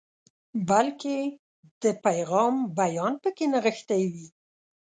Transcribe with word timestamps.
بلکې 0.69 1.17
د 1.83 1.83
پیغام 2.05 2.55
بیان 2.79 3.13
پکې 3.23 3.45
نغښتی 3.53 4.03
وي. 4.13 4.27